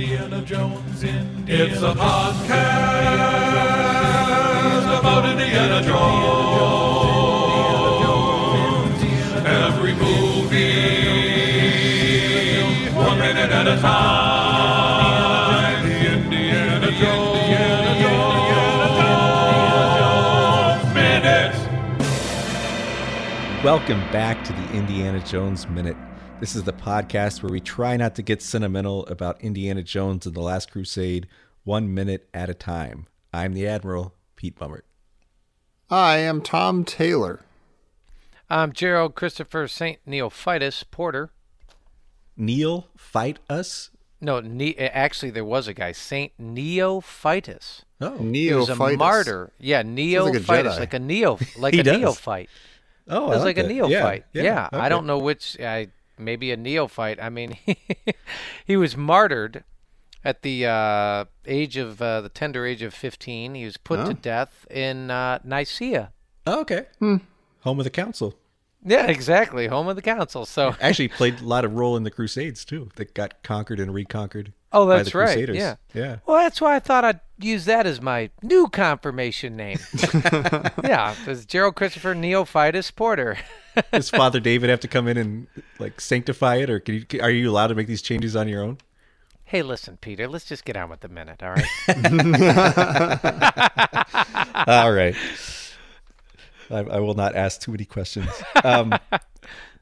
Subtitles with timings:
[0.00, 1.98] Indiana Jones, Indiana It's a podcast
[4.98, 6.00] about Indiana Jones.
[9.44, 10.56] Every movie,
[12.94, 15.84] one minute at a time.
[15.84, 17.36] Indiana Jones.
[23.62, 25.98] Welcome back to the Indiana Jones Minute.
[26.40, 30.34] This is the podcast where we try not to get sentimental about Indiana Jones and
[30.34, 31.26] the Last Crusade
[31.64, 33.06] one minute at a time.
[33.32, 34.86] I'm the Admiral, Pete Bummert.
[35.90, 37.40] I am Tom Taylor.
[38.48, 39.98] I'm Gerald Christopher St.
[40.08, 41.30] Neophytus Porter.
[42.36, 43.90] Neil, fight us?
[44.20, 46.32] No, ne- actually, there was a guy, St.
[46.40, 47.82] Neophytus.
[48.00, 48.34] Oh, Neophytus.
[48.34, 49.52] He was a martyr.
[49.58, 50.78] Yeah, like a neophytus, Jedi.
[50.80, 51.98] like a neo, like a does.
[52.00, 52.48] neophyte.
[53.08, 53.68] oh, It I was like, a that.
[53.68, 54.24] neophyte.
[54.32, 54.88] Yeah, I okay.
[54.88, 55.58] don't know which.
[55.60, 55.88] I
[56.20, 57.18] maybe a neophyte.
[57.22, 57.56] I mean,
[58.66, 59.64] he was martyred
[60.24, 63.54] at the uh, age of uh, the tender age of fifteen.
[63.54, 64.14] He was put to Oh.
[64.14, 66.12] death in uh, Nicaea.
[66.46, 66.86] Oh, okay.
[67.00, 68.34] Home of the council.
[68.84, 69.66] Yeah, exactly.
[69.66, 70.46] Home of the council.
[70.46, 72.88] So, Actually played a lot of role in the Crusades too.
[72.96, 74.52] That got conquered and reconquered.
[74.72, 75.26] Oh, that's right.
[75.26, 75.56] Crusaders.
[75.56, 75.76] Yeah.
[75.94, 76.18] yeah.
[76.26, 79.78] Well, that's why I thought I'd use that as my new confirmation name.
[80.84, 83.38] yeah, it's Gerald Christopher Neophytus Porter.
[83.92, 85.46] Does Father David have to come in and
[85.78, 88.62] like sanctify it, or can you, are you allowed to make these changes on your
[88.62, 88.78] own?
[89.50, 91.66] hey, listen, Peter, let's just get on with the minute, all right?
[94.68, 95.16] All right.
[96.70, 98.30] I, I will not ask too many questions.
[98.62, 98.94] Um,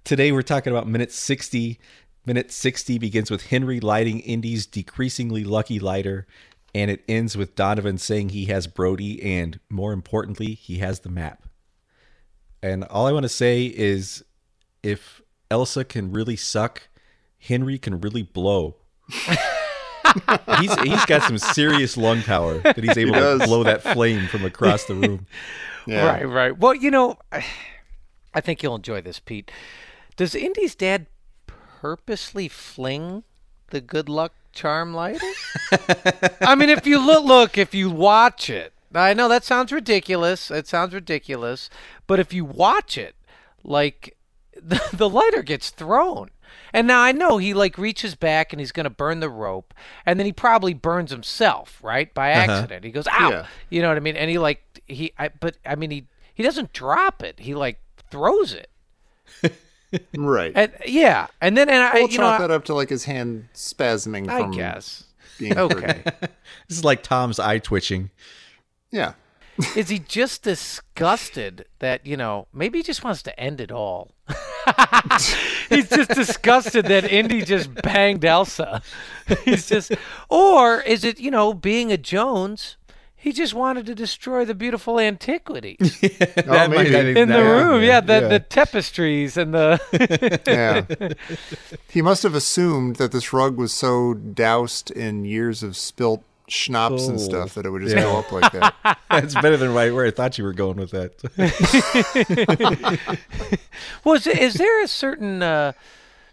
[0.05, 1.78] today we're talking about minute 60.
[2.28, 6.26] Minute 60 begins with Henry lighting Indy's decreasingly lucky lighter,
[6.74, 11.08] and it ends with Donovan saying he has Brody, and more importantly, he has the
[11.08, 11.44] map.
[12.62, 14.26] And all I want to say is
[14.82, 16.88] if Elsa can really suck,
[17.38, 18.76] Henry can really blow.
[19.08, 24.44] he's he's got some serious lung power that he's able to blow that flame from
[24.44, 25.26] across the room.
[25.86, 26.06] Yeah.
[26.06, 26.58] Right, right.
[26.58, 29.50] Well, you know, I think you'll enjoy this, Pete.
[30.17, 31.06] Does Indy's dad
[31.80, 33.24] purposely fling
[33.70, 35.30] the good luck charm lighter?
[36.40, 40.50] I mean, if you look, look, if you watch it, I know that sounds ridiculous.
[40.50, 41.70] It sounds ridiculous,
[42.06, 43.14] but if you watch it,
[43.62, 44.17] like
[44.55, 46.30] the, the lighter gets thrown.
[46.72, 49.72] And now I know he like reaches back and he's going to burn the rope,
[50.05, 52.52] and then he probably burns himself, right, by uh-huh.
[52.52, 52.84] accident.
[52.84, 53.46] He goes, "Ow!" Yeah.
[53.70, 54.17] You know what I mean?
[54.17, 57.40] And he like he, I, but I mean he he doesn't drop it.
[57.40, 57.80] He like
[58.11, 58.70] throws it.
[60.16, 60.52] Right.
[60.54, 62.90] And yeah, and then and I, we'll you know, chalk I, that up to like
[62.90, 65.04] his hand spasming I from guess.
[65.38, 65.56] being.
[65.56, 66.02] Okay.
[66.68, 68.10] This is like Tom's eye twitching.
[68.90, 69.14] Yeah.
[69.74, 74.14] Is he just disgusted that, you know, maybe he just wants to end it all?
[75.68, 78.82] He's just disgusted that Indy just banged Elsa.
[79.44, 79.92] He's just,
[80.28, 82.76] or is it, you know, being a Jones,
[83.20, 86.90] he just wanted to destroy the beautiful antiquity That Oh, maybe.
[86.90, 87.83] not in the room.
[87.83, 89.80] Yeah, the, the tapestries and the.
[90.46, 90.84] Yeah.
[91.90, 97.06] he must have assumed that this rug was so doused in years of spilt schnapps
[97.08, 98.02] and Oh, stuff that it would just yeah.
[98.05, 98.98] go up like that.
[99.11, 101.12] That's better than right where I thought you were going with that.
[104.05, 105.73] Was is there a certain uh,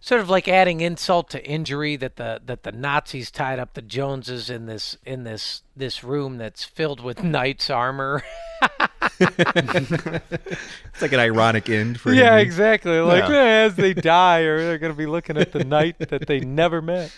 [0.06, 3.82] sort of like adding insult to injury that the that the Nazis tied up the
[3.82, 8.22] Joneses in this in this this room that's filled with knights armor?
[9.20, 12.42] it's like an ironic end for yeah, Henry.
[12.44, 13.00] exactly.
[13.00, 13.36] Like Yeah.
[13.36, 16.40] eh, as they die, or they're going to be looking at the knight that they
[16.40, 17.12] never met.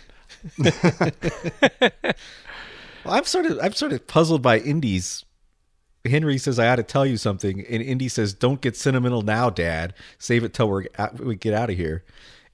[3.05, 5.23] Well, I'm sort of I'm sort of puzzled by Indy's.
[6.03, 9.49] Henry says I ought to tell you something, and Indy says, "Don't get sentimental now,
[9.49, 9.93] Dad.
[10.19, 12.03] Save it till we're out, we get out of here."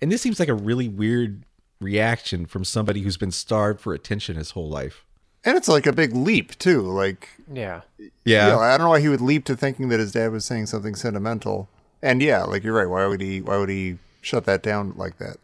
[0.03, 1.45] And this seems like a really weird
[1.79, 5.05] reaction from somebody who's been starved for attention his whole life.
[5.45, 6.81] And it's like a big leap too.
[6.81, 7.81] Like Yeah.
[8.25, 10.31] Yeah, you know, I don't know why he would leap to thinking that his dad
[10.31, 11.69] was saying something sentimental.
[12.01, 12.89] And yeah, like you're right.
[12.89, 15.37] Why would he why would he shut that down like that?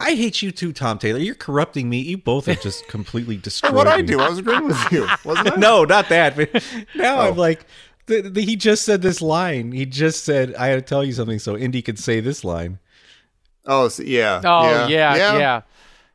[0.00, 1.20] I hate you too, Tom Taylor.
[1.20, 1.98] You're corrupting me.
[2.00, 4.18] You both have just completely destroyed What I do?
[4.18, 5.56] I was agreeing with you, wasn't I?
[5.58, 6.34] no, not that.
[6.34, 6.52] But
[6.96, 7.28] now Oh.
[7.30, 7.64] I'm like,
[8.06, 9.70] the, the, he just said this line.
[9.70, 12.80] He just said, "I had to tell you something," so Indy could say this line.
[13.66, 14.40] Oh, so, yeah.
[14.44, 15.62] Oh yeah, yeah, yeah,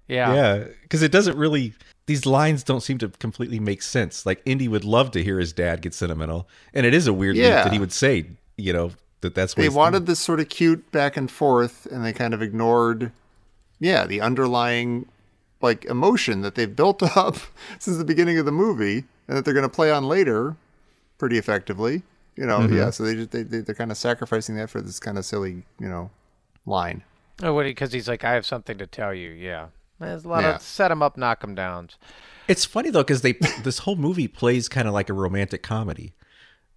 [0.08, 0.34] yeah.
[0.34, 1.74] Yeah, because it doesn't really.
[2.06, 4.26] These lines don't seem to completely make sense.
[4.26, 7.36] Like Indy would love to hear his dad get sentimental, and it is a weird
[7.36, 7.64] leap Yeah.
[7.64, 8.26] that he would say,
[8.58, 8.92] you know,
[9.22, 12.14] that that's what They he's wanted this sort of cute back and forth, and they
[12.14, 13.12] kind of ignored,
[13.80, 15.06] yeah, the underlying
[15.62, 17.36] like emotion that they've built up
[17.80, 20.56] since the beginning of the movie, and that they're going to play on later,
[21.18, 22.04] pretty effectively.
[22.38, 22.78] You know, Mm-hmm.
[22.78, 22.90] yeah.
[22.92, 25.64] So they just they, they they're kind of sacrificing that for this kind of silly,
[25.80, 26.10] you know,
[26.66, 27.04] line.
[27.44, 27.64] Oh, what?
[27.64, 29.30] Because he's like, I have something to tell you.
[29.30, 29.68] Yeah.
[30.00, 30.56] There's a lot Yeah.
[30.86, 31.98] of him up, knock him downs.
[32.48, 36.14] It's funny though because they this whole movie plays kind of like a romantic comedy.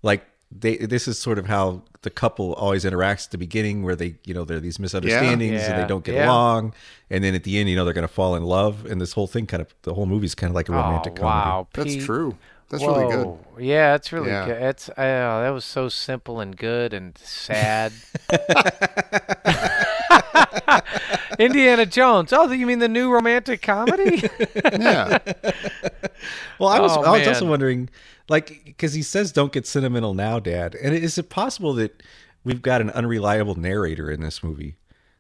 [0.02, 3.94] Like they this is sort of how the couple always interacts at the beginning, where
[3.94, 5.80] they you know there are these misunderstandings and Yeah.
[5.82, 6.26] they don't get Yeah.
[6.28, 6.74] along,
[7.08, 9.12] and then at the end you know they're going to fall in love, and this
[9.12, 11.48] whole thing kind of the whole movie is kind of like a romantic oh, comedy.
[11.50, 12.36] wow, That's true.
[12.70, 13.38] That's really good.
[13.58, 14.46] Yeah, it's really Yeah.
[14.46, 14.62] good.
[14.62, 17.92] It's uh, that was so simple and good and sad.
[21.38, 22.32] Indiana Jones.
[22.32, 24.28] Oh, you mean the new romantic comedy?
[24.72, 25.19] Yeah.
[26.58, 27.88] Well, I was Oh, I was also wondering,
[28.28, 32.02] like, because he says don't get sentimental now, Dad, and is it possible that
[32.44, 34.76] we've got an unreliable narrator in this movie?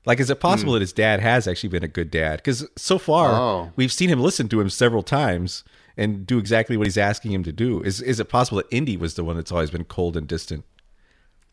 [0.06, 0.76] Like, is it possible hmm.
[0.76, 2.36] that his dad has actually been a good dad?
[2.36, 3.72] Because so far Oh.
[3.76, 5.64] we've seen him listen to him several times
[5.96, 7.82] and do exactly what he's asking him to do.
[7.82, 10.64] Is is it possible that Indy was the one that's always been cold and distant?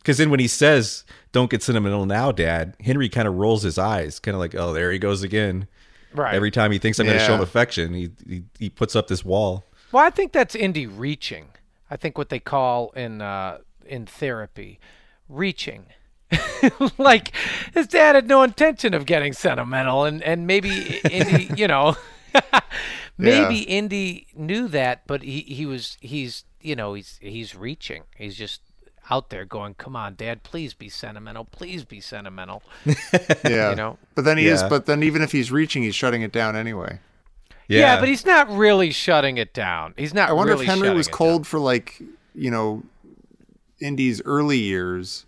[0.08, 3.78] Because then when he says "Don't get sentimental now, Dad," Henry kind of rolls his
[3.78, 5.68] eyes, kind of like, "Oh, there he goes again."
[6.14, 6.34] right.
[6.34, 9.10] Every time he thinks I'm going to show him affection, he, he he puts up
[9.10, 9.66] this wall.
[9.92, 11.50] Well, I think that's Indy reaching.
[11.92, 14.80] I think what they call in uh, in therapy,
[15.28, 15.88] reaching.
[16.98, 17.34] like
[17.74, 21.98] his dad had no intention of getting sentimental, and and maybe Indy, you know,
[23.18, 28.04] maybe Indy knew that, but he he was he's you know he's he's reaching.
[28.16, 28.62] He's just
[29.10, 32.64] out there going, "Come on, Dad, please be sentimental, please be sentimental."
[33.44, 33.70] Yeah.
[33.72, 33.98] You know?
[34.16, 34.64] But then he is.
[34.64, 37.00] But then even if he's reaching, he's shutting it down anyway.
[37.68, 39.94] Yeah, but he's not really shutting it down.
[39.98, 40.30] He's not.
[40.30, 41.18] I wonder really if Henry was it down.
[41.18, 42.02] cold for like
[42.34, 42.84] you know,
[43.80, 45.26] Indy's early years,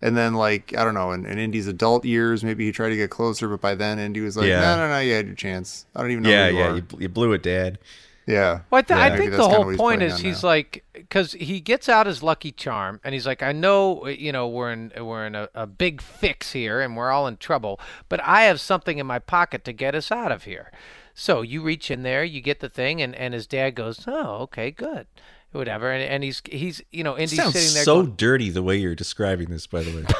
[0.00, 2.96] and then like I don't know, in, in Indy's adult years, maybe he tried to
[2.96, 4.60] get closer, but by then Indy was like, Yeah.
[4.60, 5.86] no, no, no, you had your chance.
[5.94, 6.30] I don't even know.
[6.30, 7.78] yeah, who you yeah, are." you, you blew it, Dad.
[8.26, 8.60] Yeah.
[8.70, 9.04] Well, I, th- Yeah.
[9.04, 10.48] I think that's the whole point is he's now.
[10.48, 14.48] like because he gets out his lucky charm and he's like, I know you know
[14.48, 18.20] we're in we're in a, a big fix here and we're all in trouble, but
[18.22, 20.70] I have something in my pocket to get us out of here.
[21.14, 24.36] So you reach in there, you get the thing, and, and his dad goes, oh,
[24.44, 25.06] okay, good,
[25.50, 28.50] whatever, and, and he's he's you know It Indy's sounds sitting there so going, dirty
[28.50, 30.04] the way you're describing this, by the way.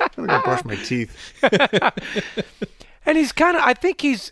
[0.00, 1.16] I'm gonna brush my teeth.
[3.04, 4.30] And he's kind of, I think he's,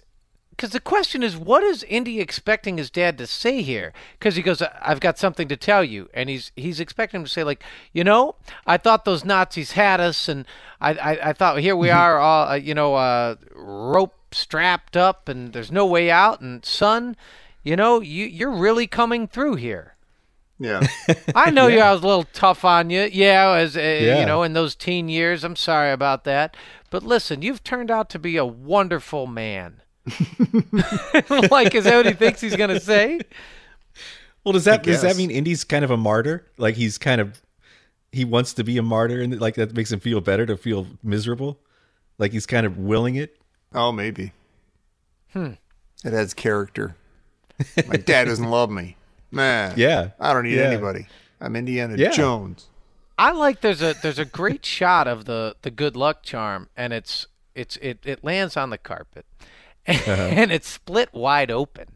[0.61, 3.95] because the question is, what is Indy expecting his dad to say here?
[4.19, 7.31] Because he goes, "I've got something to tell you," and he's he's expecting him to
[7.31, 7.63] say like,
[7.95, 8.35] you know,
[8.67, 10.45] I thought those Nazis had us, and
[10.79, 15.31] I I, I thought here we are, all uh, you know, uh, rope strapped up,
[15.31, 17.17] and there's no way out, and son,
[17.63, 19.95] you know, you you're really coming through here.
[20.59, 20.87] Yeah.
[21.35, 21.81] I know you.
[21.81, 23.09] I was a little tough on you.
[23.11, 24.21] Yeah, as uh, Yeah.
[24.21, 25.43] you know, in those teen years.
[25.43, 26.55] I'm sorry about that.
[26.91, 29.81] But listen, you've turned out to be a wonderful man.
[31.51, 33.21] like, is that what he thinks he's gonna say?
[34.45, 36.47] Well, does that does that mean Indy's kind of a martyr?
[36.57, 37.41] Like he's kind of
[38.13, 40.87] he wants to be a martyr, and like that makes him feel better to feel
[41.03, 41.59] miserable.
[42.19, 43.37] Like he's kind of willing it.
[43.75, 44.33] Oh, maybe.
[45.33, 45.53] Hmm.
[46.05, 46.97] It adds character.
[47.87, 48.97] My dad doesn't love me.
[49.31, 49.75] Man.
[49.77, 50.11] Yeah.
[50.19, 50.63] I don't need Yeah.
[50.65, 51.07] anybody.
[51.41, 52.11] I'm Indiana Yeah.
[52.11, 52.67] Jones.
[53.17, 56.93] I like there's a there's a great shot of the the good luck charm, and
[56.95, 59.27] it's it's it it lands on the carpet,
[59.87, 61.87] and it's split wide open.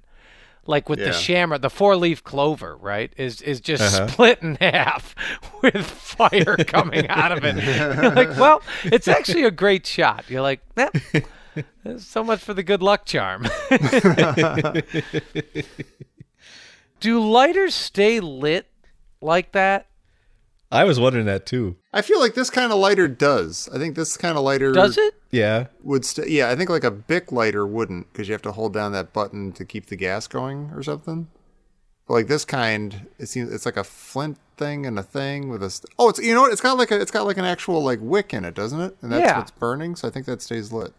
[0.67, 1.13] Like with the Yeah.
[1.13, 4.09] shamrock, the four-leaf clover, right, is is just Uh-huh.
[4.09, 5.15] split in half
[5.63, 7.57] with fire coming out of it.
[7.63, 10.25] You're like, well, it's actually a great shot.
[10.29, 10.89] You're like, eh,
[11.99, 13.47] so much for the good luck charm.
[17.01, 18.67] Do lighters stay lit
[19.21, 19.87] like that?
[20.75, 21.77] I was wondering that too.
[21.93, 23.69] I feel like this kind of lighter does.
[23.73, 25.15] I think this kind of lighter Does it?
[25.31, 25.67] Yeah.
[25.83, 28.73] would st- yeah, I think like a Bic lighter wouldn't because you have to hold
[28.75, 31.29] down that button to keep the gas going or something.
[32.07, 35.63] But like this kind, it seems it's like a flint thing and a thing with
[35.63, 36.53] a st- oh, it's you know what?
[36.53, 38.97] It's got like a it's got like an actual like wick in it, doesn't it?
[39.01, 39.39] And that's Yeah.
[39.39, 39.97] what's burning.
[39.97, 40.93] So I think that stays lit.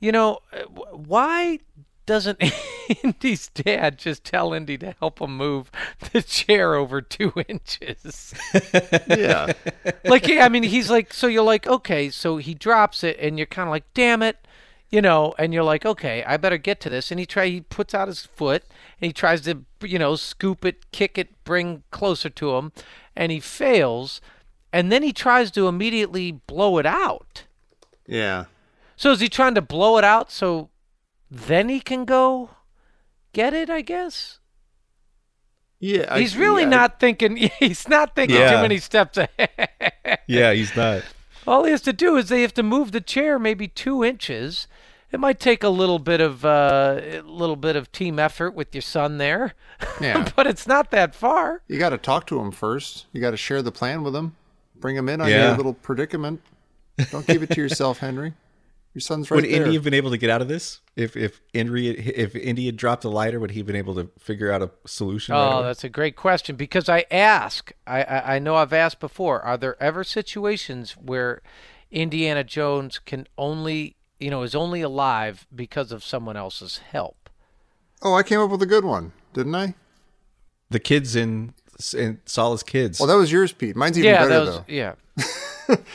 [0.00, 1.60] You know, uh, why
[2.06, 2.40] doesn't
[3.02, 5.70] Indy's dad just tell Indy to help him move
[6.12, 8.32] the chair over two inches?
[9.08, 9.52] Yeah,
[10.04, 13.46] like, I mean, he's like, so you're like, okay, so he drops it, and you're
[13.46, 14.46] kind of like, damn it,
[14.88, 17.60] you know, and you're like, okay, I better get to this, and he try, he
[17.60, 18.62] puts out his foot,
[19.00, 22.72] and he tries to, you know, scoop it, kick it, bring closer to him,
[23.16, 24.20] and he fails,
[24.72, 27.44] and then he tries to immediately blow it out.
[28.06, 28.44] yeah.
[28.98, 30.70] So is he trying to blow it out so
[31.30, 32.50] then he can go
[33.32, 34.38] get it, I guess?
[35.78, 36.68] Yeah, I- He's really yeah.
[36.70, 40.18] not thinking he's not thinking too many steps ahead.
[40.26, 41.02] Yeah, he's not.
[41.46, 44.66] All he has to do is they have to move the chair maybe two inches.
[45.12, 48.74] It might take a little bit of uh, a little bit of team effort with
[48.74, 49.54] your son there,
[50.00, 50.28] Yeah.
[50.34, 51.62] but it's not that far.
[51.68, 53.06] You got to talk to him first.
[53.12, 54.34] You got to share the plan with him.
[54.74, 55.48] Bring him in on Yeah.
[55.48, 56.40] your little predicament.
[57.12, 58.32] Don't keep it to yourself, Henry.
[58.96, 59.62] Your son's right would there.
[59.62, 62.76] Indy have been able to get out of this if if Indy if Indy had
[62.76, 63.38] dropped the lighter?
[63.38, 65.34] Would he have been able to figure out a solution?
[65.34, 65.66] Oh, away?
[65.66, 67.72] that's a great question because I ask.
[67.86, 69.42] I, I I know I've asked before.
[69.42, 71.42] Are there ever situations where
[71.90, 77.28] Indiana Jones can only you know is only alive because of someone else's help?
[78.02, 79.74] oh, I came up with a good one, didn't I?
[80.70, 81.54] the kids in
[81.94, 82.98] in Sal's kids.
[82.98, 83.76] Well, that was yours, Pete.
[83.76, 84.64] Mine's even yeah, better that was though.
[84.68, 84.94] yeah.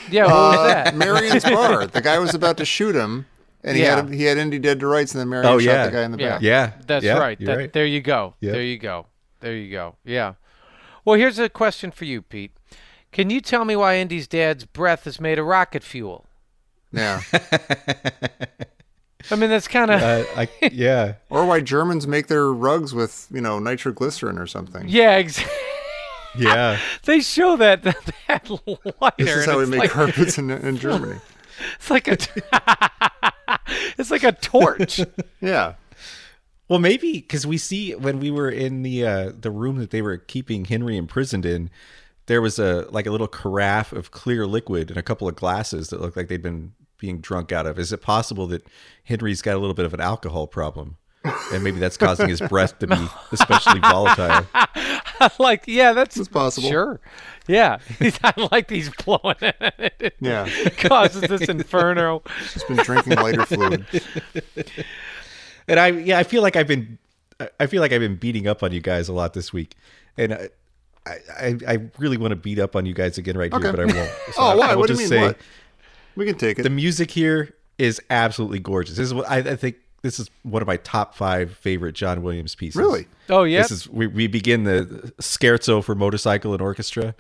[0.09, 0.95] yeah, what was Uh, that?
[0.95, 1.85] Marion's bar.
[1.87, 3.25] The guy was about to shoot him,
[3.63, 3.97] and he Yeah.
[3.97, 5.85] had he had Indy dead to rights, and then Marion Oh, shot yeah.
[5.85, 6.29] the guy in the Yeah.
[6.29, 6.41] back.
[6.41, 7.39] yeah, That's yeah, right.
[7.39, 7.73] That- right.
[7.73, 8.35] There you go.
[8.39, 8.51] Yeah.
[8.53, 9.07] There you go.
[9.39, 9.95] There you go.
[10.05, 10.33] Yeah.
[11.05, 12.51] Well, here's a question for you, Pete.
[13.11, 16.27] Can you tell me why Indy's dad's breath is made of rocket fuel?
[16.93, 17.21] Yeah.
[19.29, 21.13] I mean, that's kind of Uh, I, yeah.
[21.29, 24.85] or why Germans make their rugs with you know nitroglycerin or something.
[24.87, 25.17] yeah.
[25.17, 25.53] Exactly.
[26.37, 26.77] Yeah.
[27.03, 27.83] They show that
[28.27, 28.49] that
[29.01, 29.15] lighter.
[29.17, 31.19] This is how we make like, carpets in, in Germany.
[31.75, 32.17] It's like a.
[33.97, 35.01] it's like a torch.
[35.41, 35.75] Yeah.
[36.69, 40.01] Well, maybe because we see when we were in the uh, the room that they
[40.01, 41.69] were keeping Henry imprisoned in,
[42.27, 45.89] there was a like a little carafe of clear liquid and a couple of glasses
[45.89, 47.77] that looked like they'd been being drunk out of.
[47.77, 48.65] Is it possible that
[49.03, 50.95] Henry's got a little bit of an alcohol problem,
[51.51, 54.47] and maybe that's causing his breath to be especially volatile?
[55.39, 56.69] like, yeah, that's It's possible.
[56.69, 56.99] Sure.
[57.47, 57.79] Yeah.
[57.99, 60.13] He's I like these blowing it.
[60.19, 60.47] Yeah.
[60.77, 62.21] causes this inferno.
[62.53, 63.85] He's been drinking lighter fluid.
[65.67, 66.97] And I yeah, I feel like I've been
[67.39, 69.75] I- I feel like I've been beating up on you guys a lot this week,
[70.17, 70.49] and I
[71.05, 73.63] I, I really want to beat up on you guys again right Okay.
[73.63, 74.09] here, but I won't.
[74.33, 74.67] So Oh, I- why?
[74.67, 75.37] I will What do you just mean, say what?
[76.15, 76.63] We can take it.
[76.63, 78.97] the music here is absolutely gorgeous.
[78.97, 79.77] This is what I, I think.
[80.01, 82.75] This is one of my top five favorite John Williams pieces.
[82.75, 83.07] Really?
[83.29, 83.61] Oh, yeah.
[83.61, 87.13] This is we, we begin the scherzo for motorcycle and orchestra.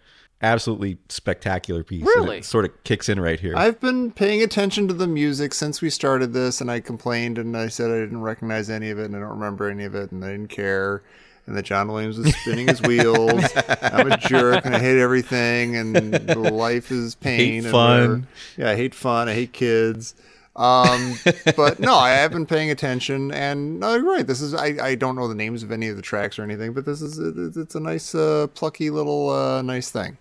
[0.43, 2.03] Absolutely spectacular piece.
[2.03, 2.39] Really?
[2.39, 3.55] it sort of kicks in right here.
[3.55, 7.55] I've been paying attention to the music since we started this, and I complained and
[7.55, 10.11] I said I didn't recognize any of it and I don't remember any of it
[10.11, 11.03] and I didn't care.
[11.45, 13.43] And that John Williams was spinning his wheels.
[13.81, 17.37] I'm a jerk and I hate everything and life is pain.
[17.39, 18.27] Hate and fun.
[18.57, 19.27] Yeah, I hate fun.
[19.27, 20.15] I hate kids.
[20.61, 21.15] Um,
[21.55, 24.25] but no, I have been paying attention, and no, you're right.
[24.27, 26.73] This is I, I don't know the names of any of the tracks or anything,
[26.73, 30.17] but this is it, it's a nice, uh, plucky little uh, nice thing.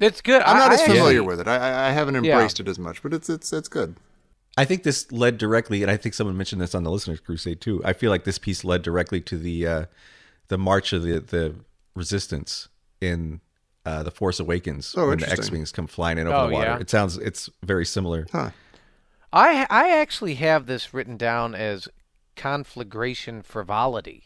[0.00, 0.42] It's good.
[0.42, 1.48] I'm not I, as familiar actually- with it.
[1.48, 3.96] I, I I haven't embraced it as much, but it's it's it's good.
[4.56, 7.60] I think this led directly, and I think someone mentioned this on the Listeners Crusade
[7.60, 7.82] too.
[7.84, 9.84] I feel like this piece led directly to the uh,
[10.48, 11.54] the march of the the
[11.94, 12.68] resistance
[13.00, 13.40] in
[13.84, 15.30] uh, the Force Awakens Oh, when the.
[15.30, 16.66] X wings come flying in over Oh, the water.
[16.70, 16.78] yeah.
[16.78, 18.26] It sounds it's very similar.
[18.32, 18.50] Huh.
[19.34, 21.88] I I actually have this written down as
[22.36, 24.24] conflagration frivolity.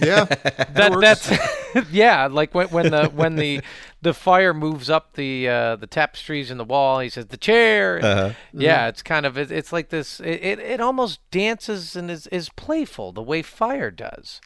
[0.00, 0.24] Yeah,
[0.70, 1.28] That works.
[1.28, 3.60] that's yeah, like when when the when the
[4.02, 7.96] the fire moves up the uh, the tapestries in the wall, he says the chair.
[7.96, 8.32] and- Uh-huh.
[8.54, 10.18] Yeah, it's kind of it, it's like this.
[10.20, 14.40] It, it it almost dances and is is playful the way fire does.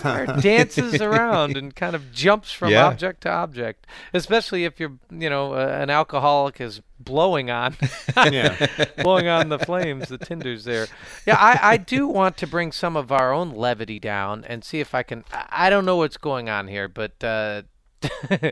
[0.00, 2.86] fire dances around and kind of jumps from Yeah.
[2.86, 7.76] object to object, especially if you're you know uh, an alcoholic is blowing on
[8.16, 8.66] yeah.
[9.02, 10.86] blowing on the flames, the tinders there.
[11.26, 14.80] Yeah, I, I do want to bring some of our own levity down and see
[14.80, 15.24] if I can.
[15.32, 17.62] I, I don't know what's going on here, but uh,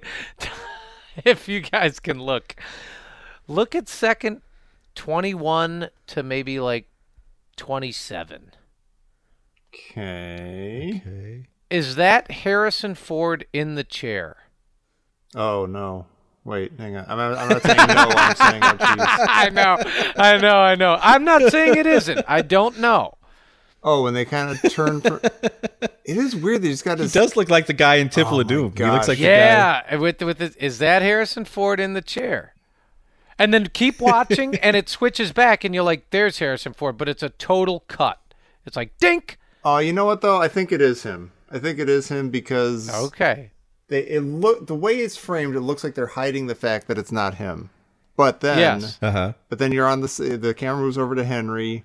[1.24, 2.56] if you guys can look,
[3.46, 4.42] look at second
[4.94, 6.88] 21 to maybe like
[7.56, 8.52] 27.
[9.74, 11.02] Okay.
[11.04, 11.46] Okay.
[11.70, 14.36] Is that Harrison Ford in the chair?
[15.34, 16.06] Oh no.
[16.48, 17.04] Wait, hang on.
[17.08, 18.08] I'm, I'm not saying no.
[18.16, 18.76] I'm saying oh.
[18.80, 19.76] I know,
[20.16, 20.98] I know, I know.
[20.98, 22.24] I'm not saying it isn't.
[22.26, 23.18] I don't know.
[23.82, 25.02] Oh, and they kind of turn.
[25.02, 28.38] For, it is weird that he's got He does look like the guy in Temple
[28.38, 28.72] Oh of my Doom.
[28.74, 29.08] He looks gosh.
[29.08, 29.30] like the guy.
[29.30, 32.54] Yeah, with with the, is that Harrison Ford in the chair?
[33.38, 37.10] And then keep watching, and it switches back, and you're like, "There's Harrison Ford," but
[37.10, 38.22] it's a total cut.
[38.64, 39.38] It's like dink.
[39.66, 40.40] Oh, you know what though?
[40.40, 41.30] I think it is him.
[41.50, 43.50] I think it is him because Okay.
[43.88, 45.54] They it look the way it's framed.
[45.56, 47.70] It looks like they're hiding the fact that it's not him.
[48.16, 48.98] But then, Yes.
[49.00, 49.32] Uh huh.
[49.48, 51.84] but then you're on the the camera moves over to Henry,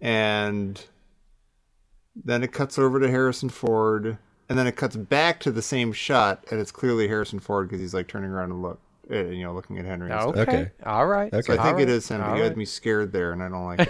[0.00, 0.84] and
[2.16, 4.18] then it cuts over to Harrison Ford,
[4.48, 7.80] and then it cuts back to the same shot, and it's clearly Harrison Ford because
[7.80, 8.80] he's like turning around and look,
[9.10, 10.10] uh, you know, looking at Henry.
[10.10, 10.36] and stuff.
[10.36, 10.42] Okay.
[10.62, 10.70] Okay.
[10.84, 11.32] All right.
[11.32, 11.42] Okay.
[11.46, 11.88] So I think All it right.
[11.88, 12.20] is him.
[12.20, 12.56] But All you had right.
[12.58, 13.88] me scared there, and I don't like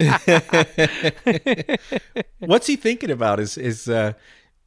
[0.00, 1.80] it.
[2.38, 3.38] What's he thinking about?
[3.40, 4.14] Is is uh,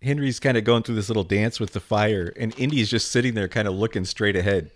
[0.05, 3.33] Henry's kind of going through this little dance with the fire, and Indy's just sitting
[3.33, 4.71] there, kind of looking straight ahead,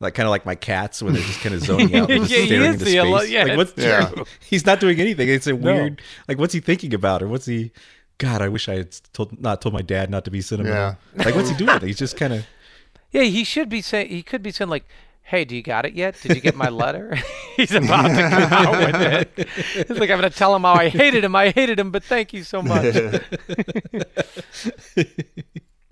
[0.00, 2.32] like kind of like my cats when they're just kind of zoning out, and just
[2.36, 3.00] Yeah, staring is into the space.
[3.00, 4.24] alo- yeah, like what's it's true.
[4.48, 5.28] he's not doing anything.
[5.28, 6.00] It's a weird.
[6.26, 7.70] Like what's he thinking about, or what's he?
[8.18, 10.96] God, I wish I had told not told my dad not to be sentimental.
[11.16, 11.24] Yeah.
[11.24, 11.80] Like what's he doing?
[11.80, 12.46] He's just kind of.
[13.12, 14.08] Yeah, he should be saying.
[14.10, 14.84] He could be saying like,
[15.22, 16.18] Hey, do you got it yet?
[16.20, 17.16] Did you get my letter?
[17.56, 19.48] He's about to come out with it.
[19.76, 21.36] It's like I'm gonna tell him how I hated him.
[21.36, 22.94] I hated him, but thank you so much.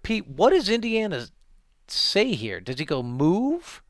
[0.03, 1.27] Pete, what does Indiana
[1.87, 2.61] say here?
[2.61, 3.83] Does he go move?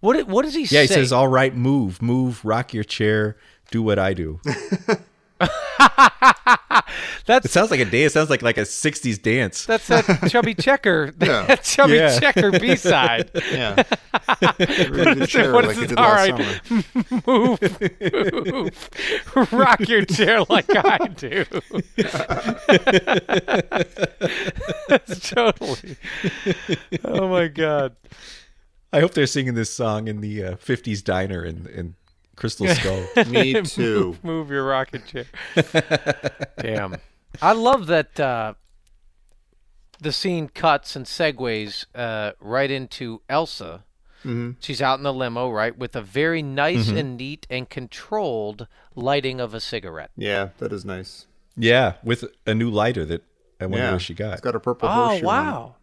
[0.00, 0.74] What what does he Yeah, say?
[0.76, 3.36] Yeah, he says, "All right, move, move, rock your chair,
[3.70, 4.40] do what I do."
[7.26, 8.12] That's It sounds like a dance.
[8.12, 9.66] It sounds like like a '60s dance.
[9.66, 11.12] that's that chubby checker.
[11.20, 11.44] Yeah.
[11.46, 12.18] That chubby Yeah.
[12.18, 13.30] checker B side.
[13.52, 13.74] Yeah.
[13.76, 15.88] Read the What like is you this?
[15.88, 16.60] did All last right.
[16.66, 16.82] summer.
[17.26, 17.60] move,
[19.36, 21.44] move, rock your chair like I do.
[24.88, 25.96] That's totally.
[27.04, 27.96] Oh my god.
[28.92, 31.94] I hope they're singing this song in the uh, '50s diner in in
[32.38, 33.04] Crystal Skull.
[33.26, 34.04] Me too.
[34.06, 35.26] Move, move your rocket chair.
[36.60, 36.96] Damn.
[37.42, 38.54] I love that uh,
[40.00, 43.84] the scene cuts and segues uh, right into Elsa.
[44.60, 49.40] She's out in the limo, right, with a very nice and neat and controlled lighting
[49.40, 50.10] of a cigarette.
[50.18, 51.26] Yeah, that is nice.
[51.56, 53.22] yeah, with a new lighter that
[53.58, 53.90] I wonder Yeah.
[53.92, 54.32] where she got.
[54.34, 55.74] It's got a purple Oh horseshoe on wow!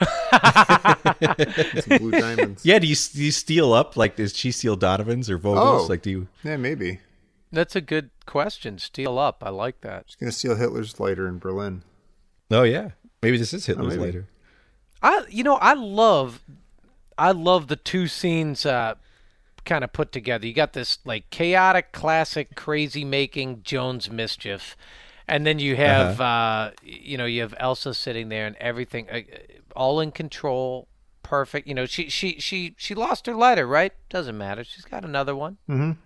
[0.00, 2.64] It, some blue diamonds.
[2.64, 3.96] Yeah, do you do you steal up?
[3.96, 5.84] Like, does she steal Donovan's or Vogel's?
[5.84, 5.86] Oh.
[5.86, 6.28] Like, do you?
[6.42, 7.00] Yeah, maybe.
[7.52, 8.78] That's a good question.
[8.78, 9.42] Steal up.
[9.44, 10.04] I like that.
[10.06, 11.82] She's gonna steal Hitler's lighter in Berlin.
[12.50, 12.90] Oh yeah,
[13.22, 14.02] maybe this is Hitler's maybe.
[14.02, 14.26] lighter.
[15.02, 16.40] I you know I love
[17.18, 18.94] I love the two scenes uh,
[19.64, 20.46] kind of put together.
[20.46, 24.76] You got this like chaotic, classic, crazy making Jones mischief,
[25.28, 29.20] and then you have uh, you know you have Elsa sitting there and everything uh,
[29.76, 30.88] all in control,
[31.22, 31.66] perfect.
[31.66, 33.92] You know she she she she lost her lighter, right?
[34.08, 34.64] Doesn't matter.
[34.64, 35.58] She's got another one.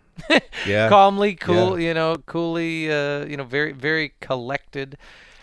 [0.66, 4.96] Yeah, calmly, cool, you know, coolly, uh, you know, very, very collected.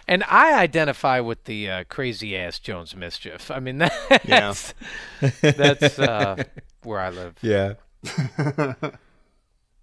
[0.07, 3.51] And I identify with the uh, crazy ass Jones mischief.
[3.51, 3.77] I mean,
[4.25, 4.73] that's
[5.41, 6.43] that's uh,
[6.83, 7.35] where I live.
[7.41, 7.73] yeah.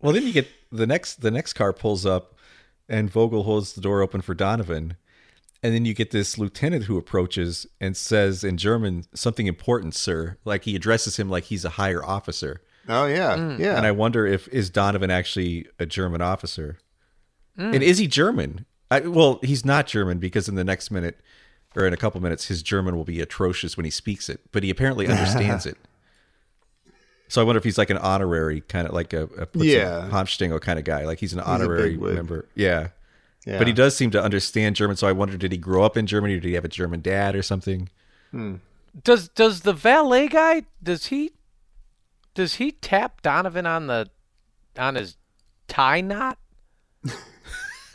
[0.01, 2.35] well, then you get the next the next car pulls up,
[2.89, 4.97] and Vogel holds the door open for Donovan,
[5.63, 10.39] and then you get this lieutenant who approaches and says in German something important, sir.
[10.45, 12.63] Like he addresses him like he's a higher officer.
[12.89, 13.59] Oh yeah, mm.
[13.59, 13.77] yeah.
[13.77, 16.79] And I wonder if is Donovan actually a German officer,
[17.59, 17.75] mm.
[17.75, 18.65] and is he German?
[18.91, 21.21] I, well, he's not German because in the next minute,
[21.77, 24.41] or in a couple minutes, his German will be atrocious when he speaks it.
[24.53, 25.77] But he apparently understands it.
[27.29, 30.09] So I wonder if he's like an honorary kind of like a, a Yeah.
[30.11, 31.05] Hamstingel kind of guy.
[31.05, 32.15] Like he's an honorary bigwig.
[32.15, 32.49] member.
[32.55, 32.89] Yeah.
[33.47, 33.59] Yeah.
[33.59, 34.97] But he does seem to understand German.
[34.97, 37.01] So I wonder, did he grow up in Germany or did he have a German
[37.01, 37.89] dad or something?
[38.31, 38.57] Hmm.
[39.05, 41.33] Does does the valet guy does he
[42.35, 44.11] does he tap Donovan on the
[44.77, 45.17] on his
[45.67, 46.39] tie knot?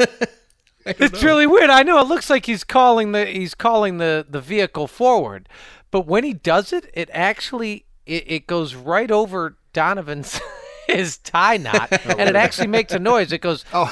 [0.86, 1.69] it's really weird.
[1.69, 5.49] I know it looks like he's calling the he's calling the the vehicle forward,
[5.91, 10.39] but when he does it, it actually it, it goes right over Donovan's
[10.88, 13.32] his tie knot, and it actually makes a noise.
[13.32, 13.86] It goes, Oh,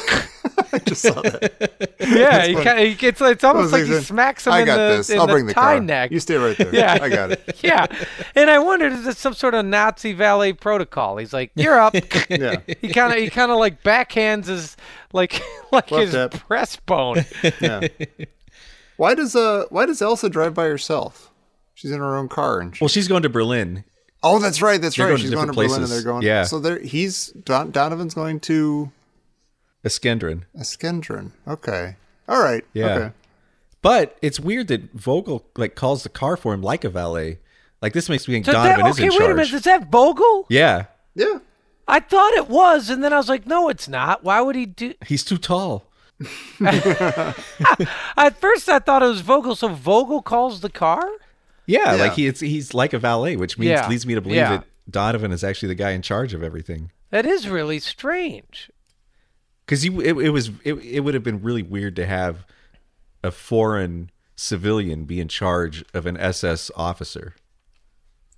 [0.74, 1.96] I just saw that.
[2.00, 2.46] yeah.
[2.48, 5.10] He kind of, it's it's almost like he smacks him I in got the this.
[5.10, 5.80] in I'll the bring the tie car.
[5.82, 6.12] neck.
[6.12, 6.74] You stay right there.
[6.74, 6.98] Yeah.
[7.02, 7.60] I got it.
[7.64, 7.86] yeah,
[8.36, 11.18] and I wondered is this some sort of Nazi valet protocol?
[11.18, 11.94] He's like, "You're up."
[12.30, 12.58] Yeah.
[12.82, 14.78] he kind of he kind of like backhands his
[15.14, 16.32] like like Left his tap.
[16.50, 17.26] breastbone.
[17.62, 17.88] Yeah.
[18.98, 21.32] Why does uh Why does Elsa drive by herself?
[21.74, 23.84] She's in her own car and she, Well, she's going to Berlin.
[24.24, 25.12] Oh, that's right, that's They're right.
[25.12, 26.04] going She's going to different Berlin and places.
[26.04, 26.24] they're going.
[26.24, 26.44] Yeah.
[26.44, 28.92] So there, he's Don, Donovan's going to
[29.86, 30.44] Eskendron.
[30.58, 31.32] Eskendron.
[31.48, 31.96] Okay.
[32.28, 32.64] All right.
[32.74, 32.86] Yeah.
[32.96, 33.12] Okay.
[33.82, 37.40] But it's weird that Vogel like calls the car for him like a valet.
[37.82, 39.54] Like this makes me think So Donovan that, is okay, in wait a minute.
[39.54, 40.46] Is that Vogel?
[40.50, 41.40] Yeah, Yeah.
[41.88, 44.24] I thought it was, and then I was like, no, it's not.
[44.24, 44.94] Why would he do?
[45.06, 45.86] he's too tall.
[46.62, 49.56] At first, I thought it was Vogel.
[49.56, 51.04] So Vogel calls the car.
[51.66, 52.02] Yeah, Yeah.
[52.04, 53.88] like he, it's, he's like a valet, which means Yeah.
[53.88, 54.58] leads me to believe Yeah.
[54.58, 56.92] that Donovan is actually the guy in charge of everything.
[57.12, 58.72] That is really strange.
[59.66, 62.46] Because it, it was it, it would have been really weird to have
[63.24, 67.36] a foreign civilian be in charge of an SS officer.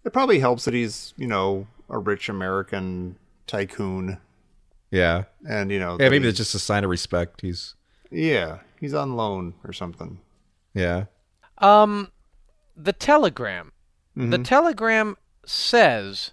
[0.06, 3.16] It probably helps that he's you know a rich American
[3.48, 4.18] tycoon,
[4.92, 6.10] Yeah, and you know yeah.
[6.10, 7.42] Maybe it's just a sign of respect.
[7.42, 7.76] He's
[8.12, 10.20] yeah he's on loan or something.
[10.74, 11.06] yeah.
[11.60, 12.12] Um,
[12.76, 13.72] the telegram.
[14.16, 14.44] The mm-hmm.
[14.44, 16.32] telegram says,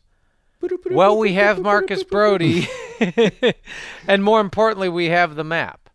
[0.91, 2.69] "Well, we have Marcus Brody,
[4.07, 5.89] and more importantly, we have the map."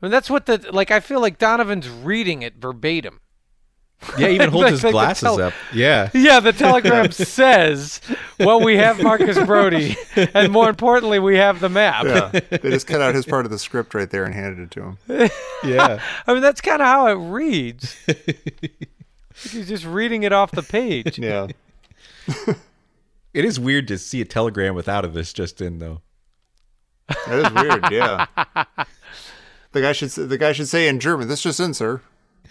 [0.00, 0.90] I mean, that's what the like.
[0.90, 3.20] I feel like Donovan's reading it verbatim.
[4.18, 5.52] Yeah, even holds his Like glasses tele- up.
[5.72, 6.10] Yeah.
[6.14, 8.00] Yeah, the telegram says,
[8.40, 9.96] "Well, we have Marcus Brody,
[10.34, 13.50] and more importantly, we have the map." Yeah, they just cut out his part of
[13.50, 15.30] the script right there and handed it to him.
[15.64, 16.00] Yeah.
[16.26, 17.96] I mean, that's kind of how it reads.
[19.34, 21.18] He's just reading it off the page.
[21.18, 21.48] Yeah.
[23.34, 26.02] It is weird to see a telegram without a this just in though.
[27.26, 27.90] That is weird.
[27.90, 28.26] Yeah.
[29.72, 32.02] The guy should s- the guy should say in German, "This just in, sir."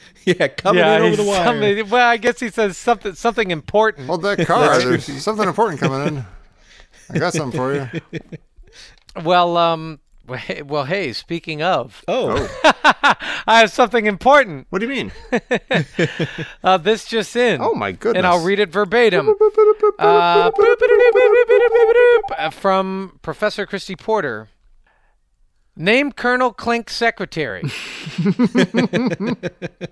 [0.26, 1.44] Yeah, coming in over he's the wire.
[1.46, 4.08] something- well, I guess he says something something important.
[4.08, 4.78] Hold that car.
[4.80, 6.26] There's something important coming in.
[7.10, 7.90] I got something for you.
[9.24, 10.00] Well, um,
[10.64, 12.48] well, hey, speaking of, Oh,
[13.46, 14.68] I have something important.
[14.70, 15.12] What do you mean?
[16.64, 17.60] Uh, this just in.
[17.62, 18.20] Oh my goodness.
[18.20, 19.36] And I'll read it verbatim.
[20.00, 20.50] Uh,
[22.52, 24.48] from Professor Christy Porter.
[25.82, 27.64] Name Colonel Klink's secretary.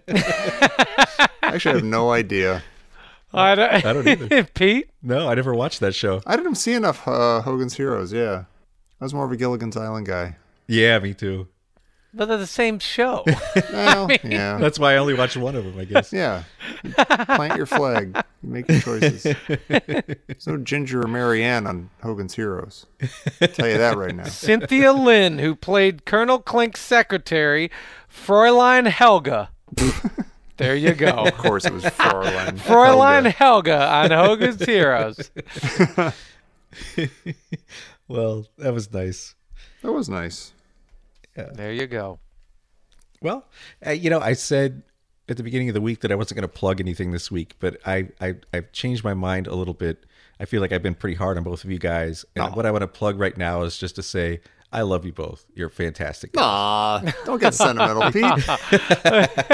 [0.08, 2.63] I actually have no idea.
[3.34, 4.43] I don't, I don't either.
[4.54, 4.89] Pete?
[5.02, 6.21] no, I never watched that show.
[6.25, 8.13] I didn't see enough uh, Hogan's Heroes.
[8.13, 8.43] Yeah,
[9.02, 10.38] I was more of a Gilligan's Island guy.
[10.67, 11.47] Yeah, me too.
[12.13, 13.23] But they're the same show.
[13.71, 16.11] Well, yeah, That's why I only watched one of them, I guess.
[16.11, 16.43] yeah.
[16.83, 18.15] You plant your flag.
[18.41, 19.23] You make your choices.
[19.67, 22.85] There's no Ginger or Mary Ann on Hogan's Heroes.
[23.41, 24.23] I'll tell you that right now.
[24.23, 27.69] Cynthia Lynn, who played Colonel Klink's secretary,
[28.11, 29.49] Fräulein Helga.
[30.57, 31.09] there you go.
[31.25, 32.57] Of course, it was Fräulein.
[32.59, 33.77] Fräulein Helga.
[33.77, 35.31] Helga on Hogan's Heroes.
[38.07, 39.35] Well, that was nice.
[39.83, 40.51] That was nice.
[41.54, 42.19] There you go.
[43.21, 43.45] Well,
[43.86, 44.84] uh, you know, I said
[45.28, 47.56] at the beginning of the week that I wasn't going to plug anything this week,
[47.60, 50.06] but I, I I've changed my mind a little bit.
[50.39, 52.71] I feel like I've been pretty hard on both of you guys, and what I
[52.71, 54.39] want to plug right now is just to say
[54.71, 55.45] I love you both.
[55.55, 56.34] You're fantastic.
[56.34, 56.43] guys.
[56.43, 58.23] Aw, don't get sentimental, Pete.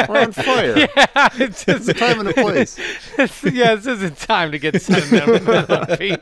[0.09, 0.75] We're on fire.
[1.15, 2.77] Yeah, it's just, Time and a place.
[3.17, 6.19] it's- yeah, this isn't time to get sentimental, Pete.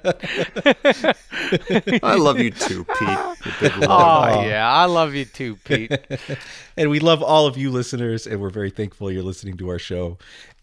[2.03, 3.10] I love you too, Pete.
[3.45, 4.38] You big love.
[4.38, 5.91] Oh, yeah, I love you too, Pete.
[6.77, 9.79] And we love all of you listeners, and we're very thankful you're listening to our
[9.79, 10.17] show.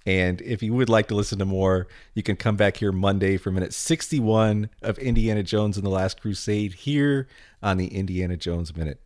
[0.06, 3.36] And if you would like to listen to more, you can come back here Monday
[3.36, 7.28] for minute 61 of Indiana Jones and the Last Crusade here
[7.62, 9.00] on the Indiana Jones Minute.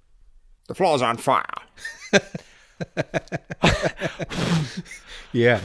[0.68, 1.44] The floor's on fire.
[5.34, 5.58] Yeah.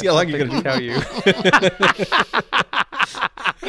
[0.00, 0.62] see how long you're gonna.
[0.62, 1.00] Tell you.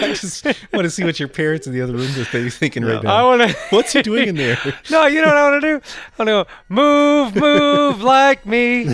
[0.09, 3.03] I just want to see what your parents in the other room are thinking right
[3.03, 3.15] now.
[3.15, 3.57] I want to.
[3.69, 4.57] What's he doing in there?
[4.89, 5.81] No, you know what I want to do?
[6.19, 8.87] I want to go move, move like me.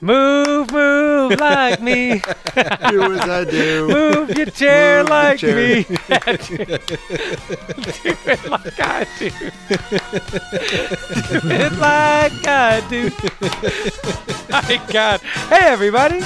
[0.00, 2.20] Move, move like me.
[2.90, 3.86] Do as I do.
[3.88, 5.56] Move your chair Move like chair.
[5.56, 5.84] me.
[5.84, 5.94] do
[8.24, 9.30] it like I do.
[11.40, 13.10] do it like I do.
[14.50, 15.20] My God.
[15.20, 16.22] Hey, everybody.